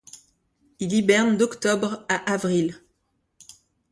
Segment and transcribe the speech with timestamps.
[0.79, 2.81] Il hiberne d'octobre à avril.